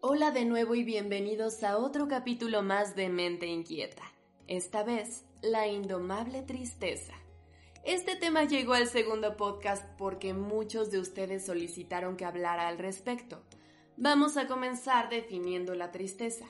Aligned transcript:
Hola 0.00 0.30
de 0.30 0.44
nuevo 0.44 0.76
y 0.76 0.84
bienvenidos 0.84 1.64
a 1.64 1.76
otro 1.76 2.06
capítulo 2.06 2.62
más 2.62 2.94
de 2.94 3.08
Mente 3.08 3.46
Inquieta. 3.46 4.04
Esta 4.46 4.84
vez, 4.84 5.24
la 5.42 5.66
indomable 5.66 6.42
tristeza. 6.42 7.14
Este 7.82 8.14
tema 8.14 8.44
llegó 8.44 8.74
al 8.74 8.86
segundo 8.86 9.36
podcast 9.36 9.84
porque 9.98 10.34
muchos 10.34 10.92
de 10.92 11.00
ustedes 11.00 11.44
solicitaron 11.44 12.16
que 12.16 12.24
hablara 12.24 12.68
al 12.68 12.78
respecto. 12.78 13.42
Vamos 13.96 14.36
a 14.36 14.46
comenzar 14.46 15.08
definiendo 15.08 15.74
la 15.74 15.90
tristeza. 15.90 16.46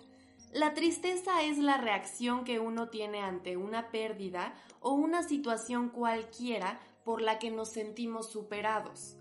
La 0.52 0.74
tristeza 0.74 1.42
es 1.42 1.56
la 1.56 1.78
reacción 1.78 2.44
que 2.44 2.60
uno 2.60 2.90
tiene 2.90 3.20
ante 3.20 3.56
una 3.56 3.90
pérdida 3.90 4.54
o 4.80 4.92
una 4.92 5.22
situación 5.22 5.88
cualquiera 5.88 6.80
por 7.02 7.22
la 7.22 7.38
que 7.38 7.50
nos 7.50 7.70
sentimos 7.70 8.30
superados. 8.30 9.16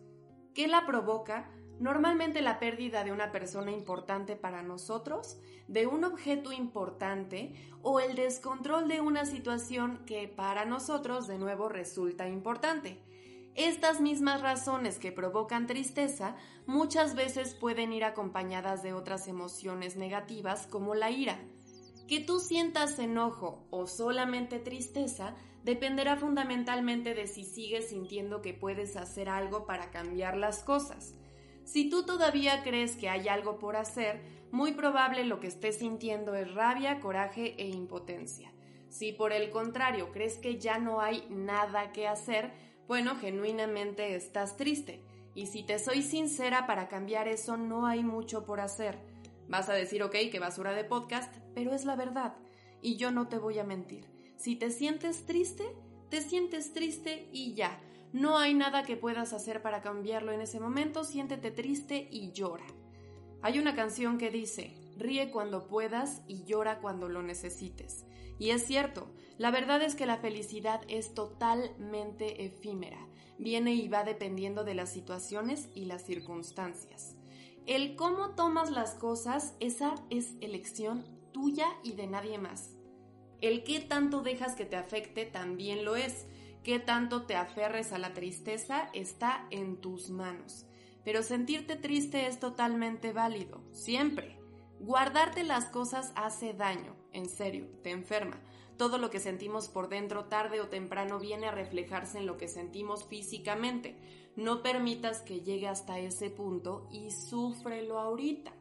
¿Qué 0.53 0.67
la 0.67 0.85
provoca? 0.85 1.49
Normalmente 1.79 2.41
la 2.41 2.59
pérdida 2.59 3.03
de 3.03 3.11
una 3.11 3.31
persona 3.31 3.71
importante 3.71 4.35
para 4.35 4.63
nosotros, 4.63 5.37
de 5.67 5.85
un 5.85 6.03
objeto 6.03 6.51
importante 6.51 7.53
o 7.83 7.99
el 7.99 8.15
descontrol 8.15 8.87
de 8.87 9.01
una 9.01 9.25
situación 9.25 9.99
que 10.05 10.27
para 10.27 10.65
nosotros 10.65 11.27
de 11.27 11.37
nuevo 11.37 11.69
resulta 11.69 12.27
importante. 12.27 12.99
Estas 13.53 14.01
mismas 14.01 14.41
razones 14.41 14.99
que 14.99 15.11
provocan 15.11 15.67
tristeza 15.67 16.35
muchas 16.65 17.15
veces 17.15 17.55
pueden 17.55 17.93
ir 17.93 18.05
acompañadas 18.05 18.83
de 18.83 18.93
otras 18.93 19.27
emociones 19.27 19.95
negativas 19.97 20.67
como 20.67 20.95
la 20.95 21.11
ira. 21.11 21.39
Que 22.07 22.19
tú 22.19 22.39
sientas 22.39 22.97
enojo 22.99 23.65
o 23.69 23.87
solamente 23.87 24.59
tristeza 24.59 25.35
dependerá 25.63 26.17
fundamentalmente 26.17 27.13
de 27.13 27.27
si 27.27 27.43
sigues 27.43 27.89
sintiendo 27.89 28.41
que 28.41 28.53
puedes 28.53 28.95
hacer 28.95 29.27
algo 29.27 29.65
para 29.65 29.91
cambiar 29.91 30.37
las 30.37 30.63
cosas. 30.63 31.15
Si 31.67 31.89
tú 31.89 32.05
todavía 32.05 32.63
crees 32.63 32.95
que 32.95 33.09
hay 33.09 33.27
algo 33.27 33.59
por 33.59 33.75
hacer, 33.75 34.21
muy 34.51 34.71
probable 34.71 35.25
lo 35.25 35.41
que 35.41 35.47
estés 35.47 35.79
sintiendo 35.79 36.33
es 36.33 36.53
rabia, 36.53 37.01
coraje 37.01 37.55
e 37.57 37.67
impotencia. 37.67 38.53
Si 38.87 39.11
por 39.11 39.33
el 39.33 39.49
contrario 39.49 40.13
crees 40.13 40.37
que 40.37 40.59
ya 40.59 40.79
no 40.79 41.01
hay 41.01 41.27
nada 41.29 41.91
que 41.91 42.07
hacer, 42.07 42.53
bueno, 42.87 43.17
genuinamente 43.17 44.15
estás 44.15 44.55
triste. 44.55 45.03
Y 45.35 45.47
si 45.47 45.61
te 45.61 45.77
soy 45.77 46.03
sincera, 46.03 46.67
para 46.67 46.87
cambiar 46.87 47.27
eso 47.27 47.57
no 47.57 47.85
hay 47.85 48.01
mucho 48.01 48.45
por 48.45 48.61
hacer. 48.61 48.97
Vas 49.49 49.67
a 49.67 49.73
decir, 49.73 50.01
ok, 50.03 50.15
que 50.31 50.39
basura 50.39 50.71
de 50.71 50.85
podcast, 50.85 51.35
pero 51.53 51.73
es 51.73 51.83
la 51.83 51.97
verdad. 51.97 52.37
Y 52.81 52.95
yo 52.95 53.11
no 53.11 53.27
te 53.27 53.39
voy 53.39 53.59
a 53.59 53.65
mentir. 53.65 54.07
Si 54.37 54.55
te 54.55 54.71
sientes 54.71 55.25
triste, 55.25 55.65
te 56.09 56.21
sientes 56.21 56.71
triste 56.71 57.27
y 57.33 57.55
ya. 57.55 57.77
No 58.17 58.39
hay 58.39 58.55
nada 58.55 58.81
que 58.81 58.97
puedas 58.97 59.31
hacer 59.31 59.61
para 59.61 59.83
cambiarlo 59.83 60.31
en 60.31 60.41
ese 60.41 60.59
momento, 60.59 61.03
siéntete 61.03 61.51
triste 61.51 62.07
y 62.09 62.31
llora. 62.31 62.65
Hay 63.43 63.59
una 63.59 63.75
canción 63.75 64.17
que 64.17 64.31
dice, 64.31 64.73
ríe 64.97 65.29
cuando 65.29 65.67
puedas 65.67 66.23
y 66.27 66.43
llora 66.43 66.79
cuando 66.79 67.09
lo 67.09 67.21
necesites. 67.21 68.05
Y 68.39 68.49
es 68.49 68.65
cierto, 68.65 69.11
la 69.37 69.51
verdad 69.51 69.83
es 69.83 69.93
que 69.93 70.07
la 70.07 70.17
felicidad 70.17 70.81
es 70.87 71.13
totalmente 71.13 72.43
efímera, 72.43 72.97
viene 73.37 73.75
y 73.75 73.87
va 73.87 74.03
dependiendo 74.03 74.63
de 74.63 74.73
las 74.73 74.91
situaciones 74.91 75.69
y 75.75 75.85
las 75.85 76.03
circunstancias. 76.03 77.15
El 77.67 77.95
cómo 77.95 78.31
tomas 78.31 78.71
las 78.71 78.95
cosas, 78.95 79.53
esa 79.59 79.93
es 80.09 80.33
elección 80.41 81.05
tuya 81.33 81.67
y 81.83 81.91
de 81.91 82.07
nadie 82.07 82.39
más. 82.39 82.71
El 83.41 83.63
qué 83.63 83.79
tanto 83.79 84.23
dejas 84.23 84.55
que 84.55 84.65
te 84.65 84.75
afecte 84.75 85.25
también 85.25 85.85
lo 85.85 85.95
es 85.95 86.25
qué 86.67 86.79
tanto 86.79 87.21
te 87.21 87.37
aferres 87.37 87.93
a 87.93 87.97
la 87.97 88.13
tristeza 88.13 88.89
está 88.91 89.47
en 89.51 89.77
tus 89.77 90.09
manos. 90.09 90.65
Pero 91.05 91.23
sentirte 91.23 91.77
triste 91.77 92.27
es 92.27 92.41
totalmente 92.41 93.13
válido, 93.13 93.63
siempre. 93.71 94.37
Guardarte 94.81 95.45
las 95.45 95.67
cosas 95.67 96.11
hace 96.17 96.51
daño, 96.51 96.93
en 97.13 97.29
serio, 97.29 97.69
te 97.83 97.91
enferma. 97.91 98.41
Todo 98.75 98.97
lo 98.97 99.09
que 99.09 99.21
sentimos 99.21 99.69
por 99.69 99.87
dentro 99.87 100.25
tarde 100.25 100.59
o 100.59 100.67
temprano 100.67 101.19
viene 101.19 101.47
a 101.47 101.51
reflejarse 101.51 102.17
en 102.17 102.25
lo 102.25 102.35
que 102.35 102.49
sentimos 102.49 103.05
físicamente. 103.05 103.95
No 104.35 104.61
permitas 104.61 105.21
que 105.21 105.39
llegue 105.39 105.69
hasta 105.69 105.99
ese 105.99 106.29
punto 106.29 106.89
y 106.91 107.11
súfrelo 107.11 107.97
ahorita. 107.97 108.51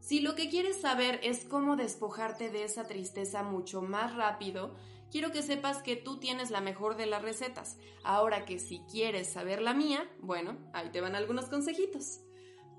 Si 0.00 0.20
lo 0.20 0.34
que 0.34 0.48
quieres 0.48 0.80
saber 0.80 1.20
es 1.22 1.44
cómo 1.44 1.76
despojarte 1.76 2.48
de 2.48 2.64
esa 2.64 2.86
tristeza 2.86 3.42
mucho 3.42 3.82
más 3.82 4.14
rápido, 4.16 4.74
quiero 5.14 5.30
que 5.30 5.42
sepas 5.44 5.80
que 5.80 5.94
tú 5.94 6.18
tienes 6.18 6.50
la 6.50 6.60
mejor 6.60 6.96
de 6.96 7.06
las 7.06 7.22
recetas. 7.22 7.78
Ahora 8.02 8.44
que 8.44 8.58
si 8.58 8.80
quieres 8.90 9.28
saber 9.28 9.62
la 9.62 9.72
mía, 9.72 10.10
bueno, 10.20 10.58
ahí 10.72 10.90
te 10.90 11.00
van 11.00 11.14
algunos 11.14 11.44
consejitos. 11.44 12.18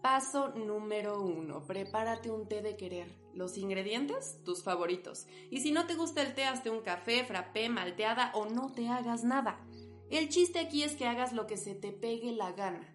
Paso 0.01 0.49
número 0.49 1.21
uno, 1.21 1.65
prepárate 1.65 2.29
un 2.29 2.49
té 2.49 2.61
de 2.61 2.75
querer. 2.75 3.07
Los 3.33 3.57
ingredientes, 3.57 4.43
tus 4.43 4.63
favoritos. 4.63 5.27
Y 5.49 5.61
si 5.61 5.71
no 5.71 5.87
te 5.87 5.95
gusta 5.95 6.23
el 6.23 6.35
té, 6.35 6.43
hazte 6.43 6.69
un 6.69 6.81
café, 6.81 7.23
frappé, 7.23 7.69
malteada 7.69 8.33
o 8.33 8.47
no 8.47 8.69
te 8.69 8.89
hagas 8.89 9.23
nada. 9.23 9.65
El 10.09 10.27
chiste 10.27 10.59
aquí 10.59 10.83
es 10.83 10.97
que 10.97 11.07
hagas 11.07 11.31
lo 11.31 11.47
que 11.47 11.55
se 11.55 11.73
te 11.73 11.93
pegue 11.93 12.33
la 12.33 12.51
gana. 12.51 12.93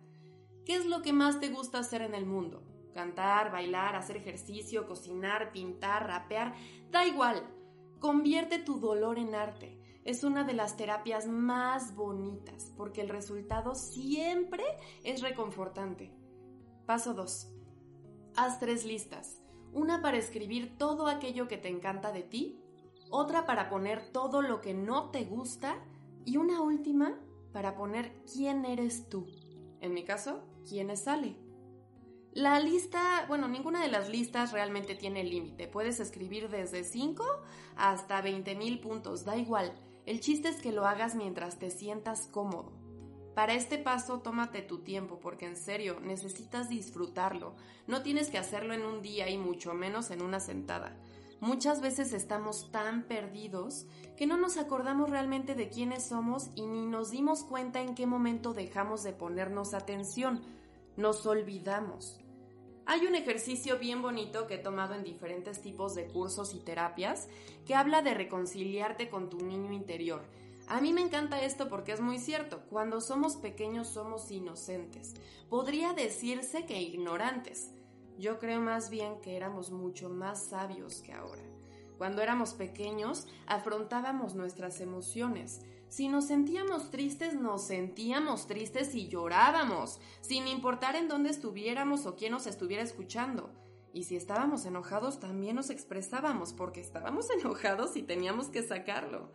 ¿Qué 0.66 0.74
es 0.74 0.84
lo 0.84 1.00
que 1.00 1.14
más 1.14 1.40
te 1.40 1.48
gusta 1.48 1.78
hacer 1.78 2.02
en 2.02 2.14
el 2.14 2.26
mundo? 2.26 2.62
Cantar, 2.92 3.50
bailar, 3.50 3.96
hacer 3.96 4.18
ejercicio, 4.18 4.86
cocinar, 4.86 5.50
pintar, 5.50 6.06
rapear, 6.06 6.52
da 6.90 7.06
igual. 7.06 7.56
Convierte 8.00 8.58
tu 8.58 8.80
dolor 8.80 9.18
en 9.18 9.34
arte. 9.34 9.78
Es 10.04 10.24
una 10.24 10.44
de 10.44 10.54
las 10.54 10.78
terapias 10.78 11.26
más 11.26 11.94
bonitas 11.94 12.72
porque 12.74 13.02
el 13.02 13.10
resultado 13.10 13.74
siempre 13.74 14.64
es 15.04 15.20
reconfortante. 15.20 16.10
Paso 16.86 17.12
2. 17.12 17.52
Haz 18.36 18.58
tres 18.58 18.86
listas. 18.86 19.42
Una 19.74 20.00
para 20.00 20.16
escribir 20.16 20.78
todo 20.78 21.08
aquello 21.08 21.46
que 21.46 21.58
te 21.58 21.68
encanta 21.68 22.10
de 22.10 22.22
ti, 22.22 22.58
otra 23.10 23.44
para 23.44 23.68
poner 23.68 24.10
todo 24.12 24.40
lo 24.40 24.62
que 24.62 24.72
no 24.72 25.10
te 25.10 25.24
gusta 25.24 25.76
y 26.24 26.38
una 26.38 26.62
última 26.62 27.20
para 27.52 27.76
poner 27.76 28.24
quién 28.24 28.64
eres 28.64 29.10
tú. 29.10 29.26
En 29.80 29.92
mi 29.92 30.04
caso, 30.04 30.42
quién 30.66 30.88
es 30.88 31.06
Ale. 31.06 31.36
La 32.32 32.60
lista, 32.60 33.24
bueno, 33.26 33.48
ninguna 33.48 33.82
de 33.82 33.90
las 33.90 34.08
listas 34.08 34.52
realmente 34.52 34.94
tiene 34.94 35.24
límite. 35.24 35.66
Puedes 35.66 35.98
escribir 35.98 36.48
desde 36.48 36.84
5 36.84 37.24
hasta 37.74 38.22
20 38.22 38.54
mil 38.54 38.78
puntos, 38.78 39.24
da 39.24 39.36
igual. 39.36 39.72
El 40.06 40.20
chiste 40.20 40.48
es 40.48 40.62
que 40.62 40.70
lo 40.70 40.86
hagas 40.86 41.16
mientras 41.16 41.58
te 41.58 41.70
sientas 41.70 42.28
cómodo. 42.28 42.72
Para 43.34 43.54
este 43.54 43.78
paso 43.78 44.20
tómate 44.20 44.62
tu 44.62 44.78
tiempo 44.78 45.18
porque 45.18 45.46
en 45.46 45.56
serio 45.56 45.98
necesitas 45.98 46.68
disfrutarlo. 46.68 47.56
No 47.88 48.02
tienes 48.02 48.28
que 48.30 48.38
hacerlo 48.38 48.74
en 48.74 48.82
un 48.82 49.02
día 49.02 49.28
y 49.28 49.36
mucho 49.36 49.74
menos 49.74 50.12
en 50.12 50.22
una 50.22 50.38
sentada. 50.38 50.96
Muchas 51.40 51.80
veces 51.80 52.12
estamos 52.12 52.70
tan 52.70 53.04
perdidos 53.04 53.86
que 54.16 54.26
no 54.28 54.36
nos 54.36 54.56
acordamos 54.56 55.10
realmente 55.10 55.56
de 55.56 55.68
quiénes 55.68 56.04
somos 56.06 56.50
y 56.54 56.66
ni 56.66 56.86
nos 56.86 57.10
dimos 57.10 57.42
cuenta 57.42 57.80
en 57.80 57.96
qué 57.96 58.06
momento 58.06 58.52
dejamos 58.52 59.02
de 59.02 59.14
ponernos 59.14 59.74
atención 59.74 60.42
nos 60.96 61.24
olvidamos. 61.26 62.19
Hay 62.86 63.06
un 63.06 63.14
ejercicio 63.14 63.78
bien 63.78 64.02
bonito 64.02 64.46
que 64.46 64.54
he 64.54 64.58
tomado 64.58 64.94
en 64.94 65.04
diferentes 65.04 65.60
tipos 65.60 65.94
de 65.94 66.06
cursos 66.06 66.54
y 66.54 66.60
terapias 66.60 67.28
que 67.66 67.74
habla 67.74 68.02
de 68.02 68.14
reconciliarte 68.14 69.08
con 69.08 69.30
tu 69.30 69.38
niño 69.38 69.72
interior. 69.72 70.22
A 70.66 70.80
mí 70.80 70.92
me 70.92 71.00
encanta 71.00 71.42
esto 71.42 71.68
porque 71.68 71.92
es 71.92 72.00
muy 72.00 72.18
cierto, 72.18 72.62
cuando 72.70 73.00
somos 73.00 73.36
pequeños 73.36 73.88
somos 73.88 74.30
inocentes. 74.30 75.14
Podría 75.48 75.92
decirse 75.92 76.64
que 76.64 76.80
ignorantes. 76.80 77.72
Yo 78.18 78.38
creo 78.38 78.60
más 78.60 78.90
bien 78.90 79.20
que 79.20 79.36
éramos 79.36 79.70
mucho 79.70 80.08
más 80.08 80.44
sabios 80.44 81.00
que 81.00 81.12
ahora. 81.12 81.42
Cuando 81.98 82.22
éramos 82.22 82.54
pequeños 82.54 83.26
afrontábamos 83.46 84.34
nuestras 84.34 84.80
emociones, 84.80 85.60
si 85.90 86.06
nos 86.06 86.28
sentíamos 86.28 86.92
tristes, 86.92 87.34
nos 87.34 87.66
sentíamos 87.66 88.46
tristes 88.46 88.94
y 88.94 89.08
llorábamos, 89.08 89.98
sin 90.20 90.46
importar 90.46 90.94
en 90.94 91.08
dónde 91.08 91.30
estuviéramos 91.30 92.06
o 92.06 92.14
quién 92.14 92.30
nos 92.30 92.46
estuviera 92.46 92.84
escuchando. 92.84 93.50
Y 93.92 94.04
si 94.04 94.14
estábamos 94.14 94.64
enojados, 94.66 95.18
también 95.18 95.56
nos 95.56 95.68
expresábamos, 95.68 96.52
porque 96.52 96.80
estábamos 96.80 97.28
enojados 97.38 97.96
y 97.96 98.04
teníamos 98.04 98.46
que 98.46 98.62
sacarlo. 98.62 99.32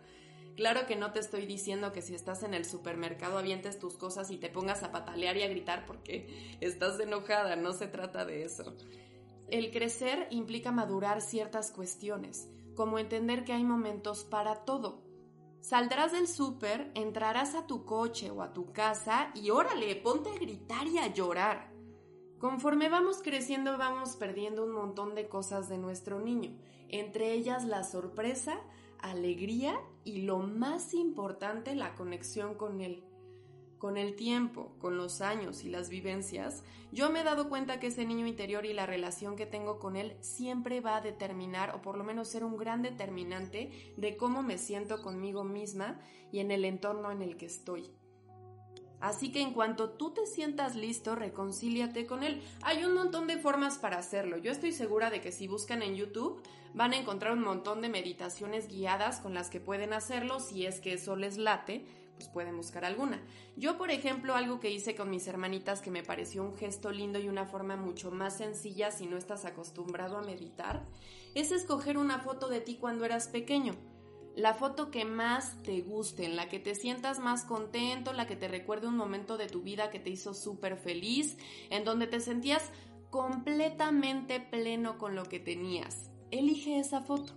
Claro 0.56 0.88
que 0.88 0.96
no 0.96 1.12
te 1.12 1.20
estoy 1.20 1.46
diciendo 1.46 1.92
que 1.92 2.02
si 2.02 2.16
estás 2.16 2.42
en 2.44 2.54
el 2.54 2.64
supermercado 2.64 3.38
avientes 3.38 3.78
tus 3.78 3.98
cosas 3.98 4.32
y 4.32 4.38
te 4.38 4.48
pongas 4.48 4.82
a 4.84 4.94
patalear 4.94 5.36
y 5.36 5.44
a 5.44 5.50
gritar 5.50 5.86
porque 5.86 6.58
estás 6.62 6.98
enojada, 7.02 7.58
no 7.58 7.74
se 7.74 7.88
trata 7.88 8.24
de 8.24 8.46
eso. 8.46 8.74
El 9.50 9.72
crecer 9.72 10.30
implica 10.32 10.72
madurar 10.72 11.20
ciertas 11.20 11.72
cuestiones, 11.72 12.48
como 12.76 12.98
entender 12.98 13.44
que 13.44 13.52
hay 13.52 13.66
momentos 13.66 14.24
para 14.24 14.64
todo. 14.64 15.05
Saldrás 15.68 16.12
del 16.12 16.28
súper, 16.28 16.92
entrarás 16.94 17.56
a 17.56 17.66
tu 17.66 17.86
coche 17.86 18.30
o 18.30 18.44
a 18.44 18.54
tu 18.54 18.72
casa 18.72 19.32
y 19.34 19.50
órale, 19.50 19.96
ponte 19.96 20.30
a 20.30 20.36
gritar 20.36 20.86
y 20.86 21.00
a 21.00 21.12
llorar. 21.12 21.72
Conforme 22.38 22.88
vamos 22.88 23.24
creciendo 23.24 23.76
vamos 23.76 24.16
perdiendo 24.16 24.64
un 24.64 24.72
montón 24.72 25.16
de 25.16 25.28
cosas 25.28 25.68
de 25.68 25.80
nuestro 25.80 26.20
niño, 26.20 26.56
entre 26.90 27.34
ellas 27.34 27.66
la 27.66 27.84
sorpresa, 27.84 28.60
alegría 29.00 29.82
y 30.04 30.22
lo 30.22 30.38
más 30.38 30.94
importante, 30.94 31.74
la 31.74 31.96
conexión 31.96 32.54
con 32.54 32.80
él. 32.82 33.04
Con 33.86 33.98
el 33.98 34.16
tiempo, 34.16 34.72
con 34.80 34.98
los 34.98 35.22
años 35.22 35.64
y 35.64 35.70
las 35.70 35.90
vivencias, 35.90 36.64
yo 36.92 37.12
me 37.12 37.22
he 37.22 37.24
dado 37.24 37.50
cuenta 37.50 37.80
que 37.80 37.86
ese 37.86 38.04
niño 38.04 38.26
interior 38.26 38.66
y 38.66 38.74
la 38.74 38.88
relación 38.88 39.36
que 39.36 39.46
tengo 39.46 39.78
con 39.78 39.96
él 39.96 40.18
siempre 40.22 40.82
va 40.82 40.96
a 40.96 41.02
determinar, 41.02 41.76
o 41.76 41.84
por 41.84 41.96
lo 41.96 42.04
menos 42.04 42.28
ser 42.28 42.44
un 42.44 42.58
gran 42.58 42.82
determinante, 42.82 43.94
de 43.96 44.18
cómo 44.18 44.42
me 44.42 44.58
siento 44.58 45.04
conmigo 45.04 45.44
misma 45.44 46.00
y 46.32 46.40
en 46.40 46.50
el 46.50 46.66
entorno 46.66 47.12
en 47.12 47.22
el 47.22 47.38
que 47.38 47.46
estoy. 47.46 47.92
Así 49.02 49.32
que 49.32 49.42
en 49.42 49.54
cuanto 49.54 49.92
tú 49.92 50.16
te 50.16 50.26
sientas 50.26 50.76
listo, 50.76 51.14
reconcíliate 51.14 52.08
con 52.08 52.24
él. 52.24 52.42
Hay 52.64 52.84
un 52.86 52.96
montón 52.96 53.28
de 53.28 53.38
formas 53.38 53.78
para 53.78 54.00
hacerlo. 54.00 54.38
Yo 54.38 54.52
estoy 54.52 54.72
segura 54.72 55.12
de 55.12 55.22
que 55.22 55.32
si 55.32 55.48
buscan 55.48 55.84
en 55.84 55.94
YouTube 55.94 56.42
van 56.74 56.94
a 56.94 56.98
encontrar 56.98 57.34
un 57.34 57.44
montón 57.44 57.84
de 57.84 57.90
meditaciones 57.90 58.68
guiadas 58.68 59.20
con 59.20 59.36
las 59.36 59.52
que 59.52 59.60
pueden 59.60 59.94
hacerlo. 59.94 60.40
Si 60.40 60.66
es 60.66 60.80
que 60.80 60.94
eso 60.94 61.16
les 61.16 61.38
late, 61.38 61.86
pues 62.16 62.30
pueden 62.30 62.58
buscar 62.58 62.86
alguna. 62.86 63.22
Yo, 63.56 63.78
por 63.78 63.92
ejemplo, 63.92 64.36
algo 64.36 64.60
que 64.60 64.72
hice 64.72 64.96
con 64.96 65.10
mis 65.10 65.28
hermanitas 65.28 65.82
que 65.82 65.92
me 65.92 66.04
pareció 66.04 66.44
un 66.44 66.56
gesto 66.56 66.92
lindo 66.92 67.20
y 67.20 67.30
una 67.30 67.46
forma 67.46 67.76
mucho 67.76 68.12
más 68.12 68.38
sencilla 68.38 68.92
si 68.92 69.06
no 69.08 69.18
estás 69.18 69.46
acostumbrado 69.46 70.18
a 70.18 70.24
meditar, 70.24 70.84
es 71.34 71.52
escoger 71.52 71.98
una 71.98 72.20
foto 72.20 72.48
de 72.50 72.62
ti 72.62 72.76
cuando 72.76 73.06
eras 73.06 73.28
pequeño 73.28 73.76
la 74.36 74.54
foto 74.54 74.92
que 74.92 75.06
más 75.06 75.62
te 75.64 75.82
guste, 75.82 76.26
en 76.26 76.36
la 76.36 76.50
que 76.50 76.60
te 76.60 76.76
sientas 76.76 77.20
más 77.20 77.46
contento, 77.46 78.12
la 78.12 78.28
que 78.28 78.36
te 78.36 78.48
recuerde 78.48 78.88
un 78.88 78.98
momento 78.98 79.38
de 79.38 79.48
tu 79.48 79.62
vida 79.62 79.90
que 79.90 80.00
te 80.00 80.10
hizo 80.10 80.34
súper 80.34 80.78
feliz, 80.78 81.38
en 81.70 81.86
donde 81.86 82.08
te 82.08 82.20
sentías 82.20 82.70
completamente 83.10 84.42
pleno 84.42 84.98
con 84.98 85.16
lo 85.16 85.24
que 85.24 85.40
tenías. 85.40 86.12
Elige 86.32 86.80
esa 86.80 87.02
foto, 87.02 87.34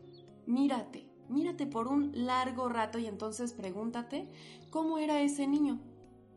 mírate, 0.47 1.08
mírate 1.29 1.67
por 1.67 1.89
un 1.89 2.11
largo 2.15 2.69
rato 2.69 2.99
y 2.99 3.07
entonces 3.07 3.53
pregúntate 3.53 4.29
cómo 4.71 4.99
era 4.99 5.21
ese 5.21 5.47
niño, 5.47 5.81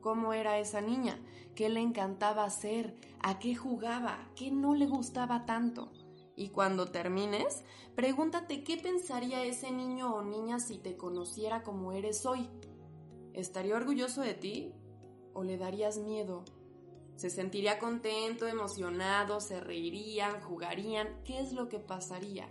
cómo 0.01 0.33
era 0.33 0.59
esa 0.59 0.81
niña, 0.81 1.19
qué 1.55 1.69
le 1.69 1.81
encantaba 1.81 2.43
hacer, 2.43 2.95
a 3.21 3.39
qué 3.39 3.55
jugaba, 3.55 4.29
qué 4.35 4.51
no 4.51 4.75
le 4.75 4.88
gustaba 4.88 5.45
tanto. 5.45 5.91
Y 6.35 6.49
cuando 6.49 6.88
termines, 6.88 7.63
pregúntate 7.95 8.63
qué 8.63 8.77
pensaría 8.77 9.43
ese 9.43 9.71
niño 9.71 10.15
o 10.15 10.23
niña 10.23 10.59
si 10.59 10.77
te 10.77 10.97
conociera 10.97 11.63
como 11.63 11.91
eres 11.91 12.25
hoy. 12.25 12.49
¿Estaría 13.33 13.75
orgulloso 13.75 14.21
de 14.21 14.33
ti 14.33 14.73
o 15.33 15.43
le 15.43 15.57
darías 15.57 15.97
miedo? 15.97 16.43
¿Se 17.15 17.29
sentiría 17.29 17.77
contento, 17.77 18.47
emocionado, 18.47 19.39
se 19.41 19.59
reirían, 19.59 20.41
jugarían? 20.41 21.21
¿Qué 21.23 21.39
es 21.39 21.53
lo 21.53 21.69
que 21.69 21.79
pasaría? 21.79 22.49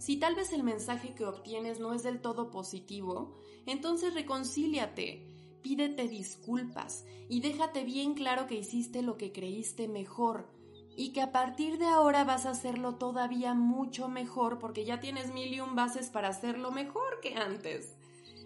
Si 0.00 0.16
tal 0.16 0.34
vez 0.34 0.54
el 0.54 0.62
mensaje 0.62 1.14
que 1.14 1.26
obtienes 1.26 1.78
no 1.78 1.92
es 1.92 2.02
del 2.02 2.22
todo 2.22 2.50
positivo, 2.50 3.34
entonces 3.66 4.14
reconcíliate, 4.14 5.26
pídete 5.60 6.08
disculpas 6.08 7.04
y 7.28 7.40
déjate 7.42 7.84
bien 7.84 8.14
claro 8.14 8.46
que 8.46 8.54
hiciste 8.54 9.02
lo 9.02 9.18
que 9.18 9.30
creíste 9.30 9.88
mejor 9.88 10.48
y 10.96 11.12
que 11.12 11.20
a 11.20 11.32
partir 11.32 11.76
de 11.76 11.84
ahora 11.84 12.24
vas 12.24 12.46
a 12.46 12.52
hacerlo 12.52 12.94
todavía 12.94 13.52
mucho 13.52 14.08
mejor 14.08 14.58
porque 14.58 14.86
ya 14.86 15.00
tienes 15.00 15.34
mil 15.34 15.52
y 15.52 15.60
un 15.60 15.74
bases 15.74 16.08
para 16.08 16.28
hacerlo 16.28 16.70
mejor 16.70 17.20
que 17.20 17.34
antes. 17.34 17.94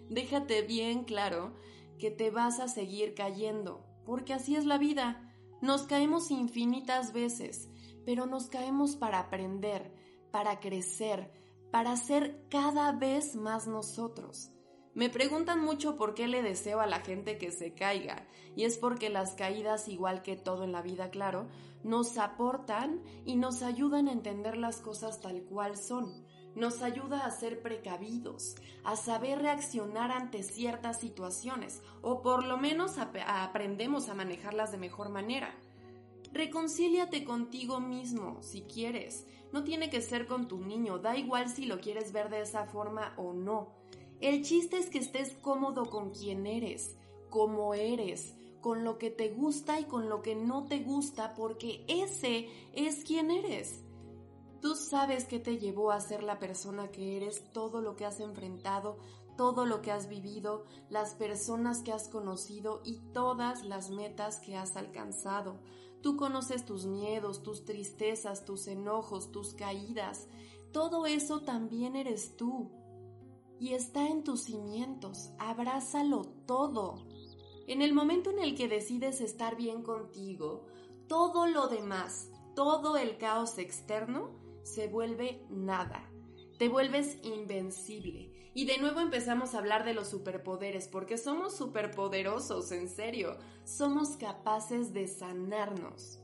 Déjate 0.09 0.61
bien 0.63 1.05
claro 1.05 1.55
que 1.97 2.11
te 2.11 2.31
vas 2.31 2.59
a 2.59 2.67
seguir 2.67 3.13
cayendo, 3.13 3.81
porque 4.05 4.33
así 4.33 4.57
es 4.57 4.65
la 4.65 4.77
vida. 4.77 5.33
Nos 5.61 5.83
caemos 5.83 6.31
infinitas 6.31 7.13
veces, 7.13 7.69
pero 8.05 8.25
nos 8.25 8.47
caemos 8.47 8.97
para 8.97 9.19
aprender, 9.19 9.95
para 10.31 10.59
crecer, 10.59 11.44
para 11.75 11.97
ser 11.97 12.47
cada 12.49 12.93
vez 12.93 13.35
más 13.35 13.67
nosotros. 13.67 14.49
Me 14.93 15.09
preguntan 15.09 15.59
mucho 15.59 15.97
por 15.97 16.13
qué 16.13 16.25
le 16.29 16.41
deseo 16.41 16.79
a 16.79 16.87
la 16.87 17.01
gente 17.01 17.37
que 17.37 17.51
se 17.51 17.73
caiga, 17.73 18.25
y 18.55 18.63
es 18.63 18.77
porque 18.77 19.09
las 19.09 19.33
caídas, 19.33 19.89
igual 19.89 20.21
que 20.21 20.37
todo 20.37 20.63
en 20.63 20.71
la 20.71 20.81
vida, 20.81 21.09
claro, 21.09 21.49
nos 21.83 22.17
aportan 22.17 23.03
y 23.25 23.35
nos 23.35 23.61
ayudan 23.61 24.07
a 24.07 24.13
entender 24.13 24.55
las 24.55 24.77
cosas 24.77 25.19
tal 25.19 25.43
cual 25.43 25.75
son. 25.75 26.25
Nos 26.55 26.81
ayuda 26.81 27.25
a 27.25 27.31
ser 27.31 27.61
precavidos, 27.61 28.55
a 28.85 28.95
saber 28.95 29.39
reaccionar 29.39 30.13
ante 30.13 30.43
ciertas 30.43 31.01
situaciones, 31.01 31.81
o 32.01 32.21
por 32.21 32.45
lo 32.45 32.55
menos 32.57 32.93
aprendemos 32.97 34.07
a 34.07 34.13
manejarlas 34.13 34.71
de 34.71 34.77
mejor 34.77 35.09
manera. 35.09 35.53
Reconcíliate 36.35 37.23
contigo 37.23 37.79
mismo, 37.79 38.43
si 38.43 38.61
quieres. 38.61 39.25
No 39.51 39.63
tiene 39.63 39.89
que 39.89 40.01
ser 40.01 40.27
con 40.27 40.47
tu 40.47 40.59
niño, 40.59 40.99
da 40.99 41.17
igual 41.17 41.49
si 41.49 41.65
lo 41.65 41.79
quieres 41.79 42.11
ver 42.11 42.29
de 42.29 42.41
esa 42.41 42.65
forma 42.65 43.15
o 43.17 43.33
no 43.33 43.73
el 44.21 44.43
chiste 44.43 44.77
es 44.77 44.89
que 44.89 44.99
estés 44.99 45.33
cómodo 45.41 45.89
con 45.89 46.11
quien 46.11 46.47
eres, 46.47 46.95
como 47.29 47.73
eres, 47.73 48.33
con 48.61 48.83
lo 48.83 48.97
que 48.97 49.11
te 49.11 49.29
gusta 49.29 49.79
y 49.79 49.85
con 49.85 50.09
lo 50.09 50.21
que 50.21 50.35
no 50.35 50.65
te 50.65 50.79
gusta, 50.79 51.33
porque 51.33 51.83
ese 51.87 52.47
es 52.73 53.03
quien 53.03 53.29
eres. 53.29 53.83
Tú 54.61 54.75
sabes 54.75 55.25
qué 55.25 55.39
te 55.39 55.57
llevó 55.57 55.91
a 55.91 55.99
ser 55.99 56.23
la 56.23 56.39
persona 56.39 56.89
que 56.91 57.17
eres, 57.17 57.43
todo 57.51 57.81
lo 57.81 57.95
que 57.95 58.05
has 58.05 58.19
enfrentado, 58.21 58.97
todo 59.37 59.65
lo 59.65 59.81
que 59.81 59.91
has 59.91 60.07
vivido, 60.07 60.63
las 60.89 61.13
personas 61.13 61.83
que 61.83 61.91
has 61.91 62.07
conocido 62.07 62.81
y 62.85 62.99
todas 63.11 63.65
las 63.65 63.89
metas 63.89 64.39
que 64.39 64.55
has 64.55 64.77
alcanzado. 64.77 65.59
Tú 66.05 66.17
conoces 66.17 66.65
tus 66.65 66.85
miedos, 66.85 67.41
tus 67.41 67.65
tristezas, 67.65 68.45
tus 68.45 68.67
enojos, 68.67 69.31
tus 69.31 69.55
caídas. 69.55 70.27
Todo 70.71 71.07
eso 71.07 71.41
también 71.41 71.95
eres 71.95 72.37
tú 72.37 72.69
y 73.59 73.73
está 73.73 74.07
en 74.07 74.23
tus 74.23 74.43
cimientos. 74.43 75.31
Abrázalo 75.39 76.21
todo. 76.45 77.07
En 77.65 77.81
el 77.81 77.95
momento 77.95 78.29
en 78.29 78.37
el 78.37 78.53
que 78.53 78.67
decides 78.67 79.19
estar 79.19 79.55
bien 79.55 79.81
contigo, 79.81 80.67
todo 81.07 81.47
lo 81.47 81.69
demás, 81.69 82.29
todo 82.55 82.97
el 82.97 83.17
caos 83.17 83.57
externo, 83.57 84.29
se 84.61 84.87
vuelve 84.87 85.43
nada. 85.49 86.07
Te 86.59 86.69
vuelves 86.69 87.17
invencible. 87.23 88.34
Y 88.55 88.65
de 88.65 88.79
nuevo 88.79 89.01
empezamos 89.01 89.53
a 89.53 89.59
hablar 89.59 89.85
de 89.85 89.93
los 89.93 90.07
superpoderes, 90.07 90.87
porque 90.87 91.19
somos 91.19 91.55
superpoderosos, 91.55 92.71
en 92.71 92.89
serio. 92.89 93.37
Somos 93.65 94.17
capaces 94.17 94.93
de 94.93 95.07
sanarnos. 95.07 96.19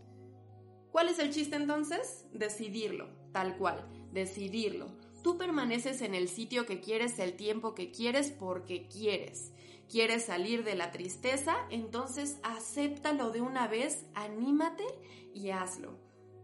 ¿Cuál 0.91 1.09
es 1.09 1.19
el 1.19 1.31
chiste 1.31 1.57
entonces? 1.57 2.25
Decidirlo, 2.33 3.07
tal 3.31 3.57
cual, 3.57 3.87
decidirlo 4.11 4.87
Tú 5.23 5.37
permaneces 5.37 6.01
en 6.01 6.15
el 6.15 6.29
sitio 6.29 6.65
que 6.65 6.79
quieres 6.79 7.19
el 7.19 7.33
tiempo 7.33 7.75
que 7.75 7.91
quieres 7.91 8.31
porque 8.31 8.87
quieres. 8.87 9.51
¿Quieres 9.87 10.25
salir 10.25 10.63
de 10.63 10.75
la 10.75 10.91
tristeza? 10.91 11.55
Entonces 11.69 12.39
acéptalo 12.43 13.29
de 13.29 13.41
una 13.41 13.67
vez, 13.67 14.05
anímate 14.15 14.85
y 15.33 15.51
hazlo. 15.51 15.99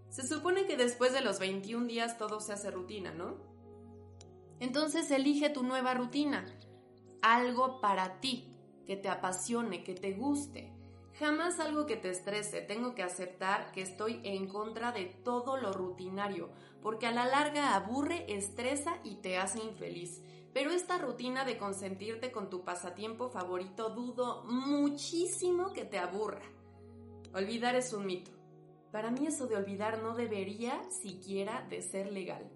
Se 0.09 0.27
supone 0.27 0.67
que 0.67 0.77
después 0.77 1.11
de 1.11 1.21
los 1.21 1.39
21 1.39 1.87
días 1.87 2.17
todo 2.17 2.39
se 2.39 2.53
hace 2.53 2.69
rutina, 2.69 3.13
¿no? 3.13 3.37
Entonces 4.59 5.11
elige 5.11 5.49
tu 5.49 5.63
nueva 5.63 5.93
rutina. 5.93 6.45
Algo 7.21 7.79
para 7.79 8.19
ti, 8.19 8.53
que 8.85 8.95
te 8.95 9.09
apasione, 9.09 9.83
que 9.83 9.93
te 9.93 10.13
guste. 10.13 10.73
Jamás 11.19 11.59
algo 11.59 11.85
que 11.85 11.95
te 11.95 12.09
estrese. 12.09 12.61
Tengo 12.61 12.93
que 12.93 13.03
aceptar 13.03 13.71
que 13.71 13.81
estoy 13.81 14.21
en 14.23 14.47
contra 14.47 14.91
de 14.91 15.05
todo 15.05 15.57
lo 15.57 15.73
rutinario, 15.73 16.49
porque 16.81 17.07
a 17.07 17.11
la 17.11 17.25
larga 17.25 17.75
aburre, 17.75 18.25
estresa 18.33 18.97
y 19.03 19.15
te 19.15 19.37
hace 19.37 19.59
infeliz. 19.59 20.21
Pero 20.53 20.71
esta 20.71 20.97
rutina 20.97 21.43
de 21.43 21.57
consentirte 21.57 22.31
con 22.31 22.49
tu 22.49 22.63
pasatiempo 22.63 23.29
favorito 23.29 23.89
dudo 23.89 24.43
muchísimo 24.45 25.73
que 25.73 25.85
te 25.85 25.99
aburra. 25.99 26.41
Olvidar 27.33 27.75
es 27.75 27.93
un 27.93 28.05
mito. 28.05 28.31
Para 28.91 29.11
mí 29.11 29.27
eso 29.27 29.47
de 29.47 29.55
olvidar 29.55 30.01
no 30.01 30.15
debería 30.15 30.81
siquiera 30.89 31.65
de 31.69 31.81
ser 31.81 32.11
legal. 32.11 32.49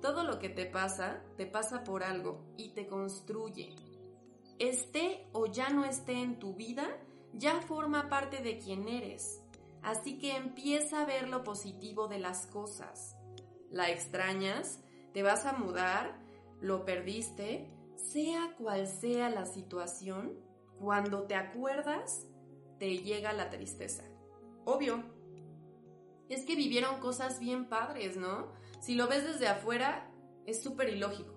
Todo 0.00 0.24
lo 0.24 0.38
que 0.38 0.48
te 0.48 0.66
pasa, 0.66 1.22
te 1.36 1.46
pasa 1.46 1.84
por 1.84 2.02
algo 2.02 2.42
y 2.56 2.70
te 2.70 2.86
construye. 2.86 3.74
Esté 4.58 5.28
o 5.32 5.46
ya 5.46 5.70
no 5.70 5.84
esté 5.84 6.12
en 6.22 6.38
tu 6.38 6.54
vida, 6.54 6.86
ya 7.32 7.60
forma 7.60 8.08
parte 8.08 8.42
de 8.42 8.58
quien 8.58 8.88
eres. 8.88 9.42
Así 9.82 10.18
que 10.18 10.36
empieza 10.36 11.02
a 11.02 11.06
ver 11.06 11.28
lo 11.28 11.44
positivo 11.44 12.08
de 12.08 12.18
las 12.18 12.46
cosas. 12.46 13.16
La 13.70 13.90
extrañas, 13.90 14.80
te 15.12 15.22
vas 15.22 15.46
a 15.46 15.52
mudar, 15.52 16.18
lo 16.60 16.84
perdiste, 16.84 17.70
Sea 17.96 18.54
cual 18.56 18.86
sea 18.86 19.28
la 19.28 19.44
situación, 19.44 20.40
cuando 20.78 21.24
te 21.24 21.34
acuerdas, 21.34 22.26
te 22.78 22.98
llega 22.98 23.34
la 23.34 23.50
tristeza. 23.50 24.04
Obvio. 24.64 25.04
Es 26.30 26.44
que 26.44 26.56
vivieron 26.56 26.98
cosas 27.00 27.38
bien 27.38 27.68
padres, 27.68 28.16
¿no? 28.16 28.48
Si 28.80 28.94
lo 28.94 29.08
ves 29.08 29.24
desde 29.24 29.46
afuera, 29.46 30.10
es 30.46 30.62
súper 30.62 30.88
ilógico. 30.88 31.34